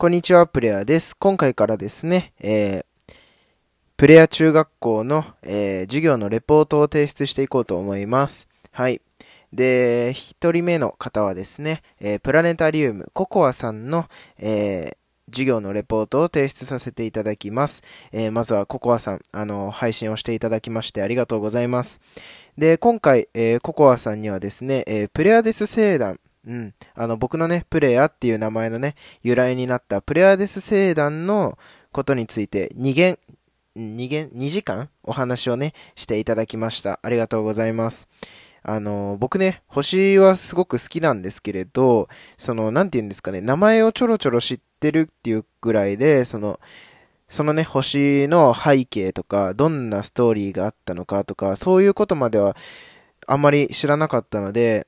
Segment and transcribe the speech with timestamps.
[0.00, 1.16] こんにちは、プレイヤーです。
[1.16, 3.14] 今回からですね、えー、
[3.96, 8.46] プレイヤー中学校の、えー、授業のレポートを提出していこうと思います。
[8.70, 9.00] はい。
[9.52, 14.06] で、一人目の方はですね、えー、プラネタリウムココアさんの、
[14.38, 17.82] えー、授業のレポートを提出させていただきます。
[18.12, 22.00] えー、まずはココアさん、あの、配信をしていただきましてありがとうございます。
[22.56, 26.74] で、今回、えー、ココアさんにはですね、えー、プレアデス星団、うん。
[26.94, 31.58] あの、僕のね、プレイヤーっていう名前のね、由来になったプレアデス星団の
[31.92, 33.18] ことについて2限、
[33.76, 37.00] 2限、2時間お話をね、していただきました。
[37.02, 38.08] ありがとうございます。
[38.62, 42.08] あの、僕ね、星はすごく好きなんですけれど、
[42.38, 46.58] その、なんて言うんですかね、名前をちょろちょろ知ってるっていうぐらいで、その、
[47.28, 52.56] そのね、星の背景とか、どんなストーリーがあったのかとか、そういうことまでは
[53.26, 54.86] あんまり知らなかったので、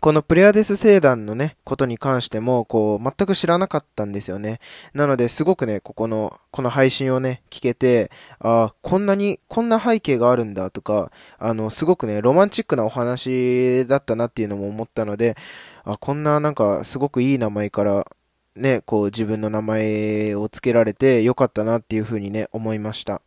[0.00, 4.60] このプレアデス星団のね、ことに関しても、こう、全く知らなかったんですよね。
[4.94, 15.36] なので、すごくね、ここの、この配信をね、聞けて、ああ、こんなに、こんな背景があるんだとか、あの、すごくね、ロマンチックなお話だったなっていうのも思ったので、
[15.84, 18.06] あ、こんななんか、すごくいい名前から、
[18.54, 23.20] ね、こう、自分の名前を付けられてよかったなっていうふうにね、思いました。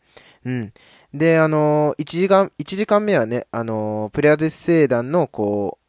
[0.45, 0.73] うん。
[1.13, 5.80] で、あの1時間、1時間目はね、あのプレアデス星団の、こう、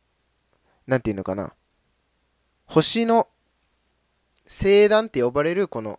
[0.87, 1.53] なんていうのかな。
[2.67, 3.29] 星の
[4.49, 5.99] 星団って呼ばれるこの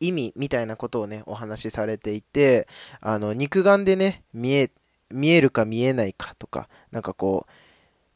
[0.00, 2.68] 意味みたいなことをね、お話しされていて、
[3.00, 4.70] あの、肉眼でね、見え、
[5.10, 7.52] 見えるか見えないかとか、なんかこう、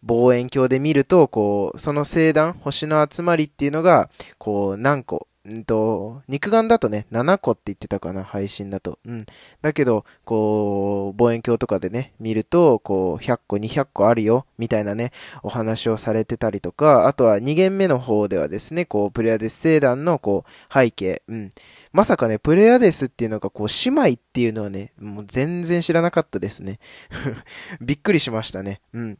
[0.03, 8.99] 望遠鏡で見ると、こう、その星団、星の集まりっていうのが、こう、何個、んと、肉眼だとね、7個って言ってたかな、配信だと。
[9.07, 9.27] うん。
[9.63, 21.51] だけど、こう、望遠鏡とかでね、見ると、こう、100個、200個あるよ、みたいなね、お話をされてたりとか、あとは2限目の方ではですね、こう、プレアデス星団の、こう、背景、うん。
[21.93, 26.79] まさかね、プレアデスっていうのが、こう、姉妹っていうのはね、もう全然知らなかったですね。
[27.81, 28.81] びっくりしましたね。
[28.93, 29.19] うん。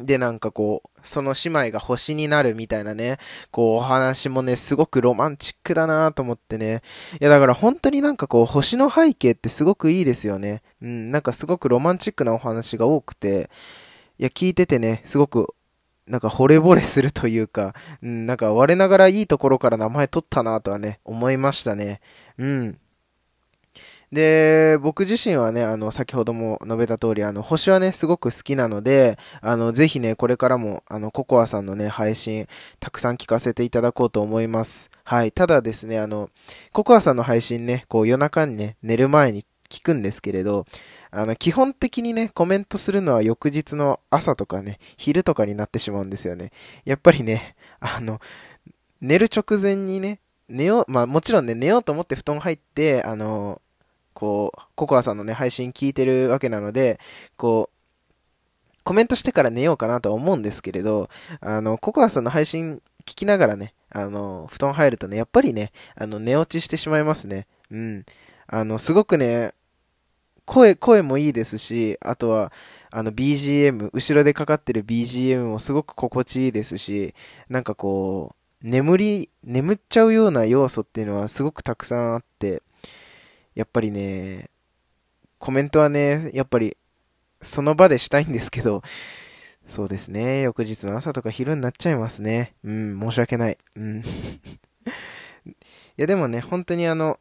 [0.00, 3.18] で、なんかこう、その姉妹が星になるみたいなね、
[3.50, 6.82] こう、お話もね、すごくロマンチックだなと思ってね。
[7.20, 10.62] いや、だから本当になんかこう、星の背景ってすごくいいですよね。
[10.82, 13.50] うん、なんかすごくロマンチックなお話が多くて、
[14.18, 15.54] いや、聞いててね、すごく、
[16.06, 22.00] なんか惚れ惚れするというか、うん、なんか我ながらいいところから名前取ったなとはね、思いましたね。
[22.38, 22.78] うん。
[24.12, 32.46] で、僕自身はね、あの、先ほども述べた通り、あの、星はね、すごく好きなので、あの、ぜひね、これからも、あの、ココアさんのね、配信、
[32.80, 34.90] たくさん聞かせていただこうと思います。
[35.04, 35.32] はい。
[35.32, 36.30] ただですね、あの、
[36.72, 40.64] ココアさんの配信ね、こう、夜中にね、寝る前に聞くんですけれど、
[41.10, 46.50] あの、基本的にね、コメントするのは翌日の朝とかね、昼とかになってしまうんですよね。
[46.86, 48.20] やっぱりね、あの、
[49.00, 53.60] 寝る直前にね、寝よう、まあもちろんね、寝ようと思って布団入って、あの、
[54.18, 56.98] こう、ココアさんのね、配信聞いてるわけなので、
[57.36, 61.08] こう、コメントしてから寝ようかなとは思うんですけれど、
[61.40, 67.46] あの、ココアさんの配信聞きながらね、あの、布団入るとね、やっぱりね、あの、寝落ちしてしまいますね。
[67.70, 68.04] うん。
[68.48, 69.52] あの、すごくね、
[70.46, 72.50] 声、声もいいですし、あとは、
[72.90, 77.14] あの BGM、後ろでかかってる BGM もすごく心地いいですし、
[77.48, 82.62] なんかこう、眠り、眠っちゃうような要素っていうのはすごくたくさんあって、
[83.58, 84.50] やっぱりね、
[85.40, 86.76] コメントはね、やっぱり、
[87.42, 88.82] その場でしたいんですけど、
[89.66, 92.54] そうですね、翌日の朝とか昼になっちゃいますね。
[92.62, 93.58] うん、申し訳ない。
[93.74, 94.04] うん。
[95.44, 95.54] い
[95.96, 97.18] や、でもね、本当にあの、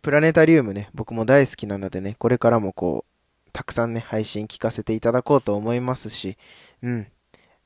[0.00, 6.38] プラネタリウムね、僕も大好きなのでね、これからもこう、たくさんね、配信聞かせていただこうと思いますし、
[6.84, 7.08] うん、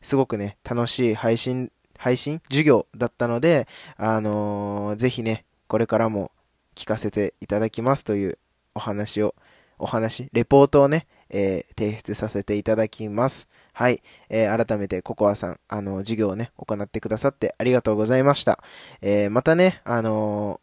[0.01, 3.69] すごくね、楽しい配信、配信授業だったので、
[3.99, 6.33] あのー、ぜひね、これからも
[6.79, 8.39] 聞かせていただきますという
[8.77, 9.35] お話を、
[9.81, 13.49] お話、レポートをね、えー、提出させていただきます。
[13.73, 14.01] はい。
[14.29, 18.63] えー、改めてココアさん、あの、授業をね、行ってくださってありがとうございました。
[19.03, 20.61] えー、またね、あの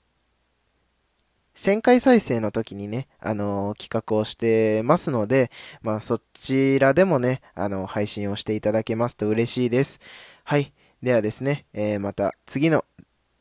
[1.56, 5.52] 1000回再生の時にね、あの企画をしてますので、
[5.82, 10.00] まあ、そちらでもね、あの、配信をしていただけますと嬉しいです。
[10.46, 10.74] はい。
[11.04, 12.86] ではですね、えまた次の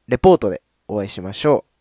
[0.07, 1.74] レポートでお会いしましょう。